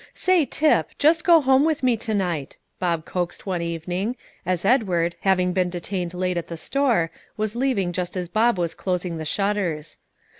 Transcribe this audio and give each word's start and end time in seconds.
"Say, 0.15 0.45
Tip, 0.47 0.89
just 0.97 1.23
go 1.23 1.41
home 1.41 1.63
with 1.63 1.83
me 1.83 1.95
to 1.97 2.15
night," 2.15 2.57
Bob 2.79 3.05
coaxed 3.05 3.45
one 3.45 3.61
evening, 3.61 4.15
as 4.47 4.65
Edward, 4.65 5.15
having 5.21 5.53
been 5.53 5.69
detained 5.69 6.15
late 6.15 6.37
at 6.37 6.47
the 6.47 6.57
store, 6.57 7.11
was 7.37 7.55
leaving 7.55 7.93
just 7.93 8.17
as 8.17 8.27
Bob 8.27 8.57
was 8.57 8.73
closing 8.73 9.17
the 9.17 9.25
shutters. 9.25 9.99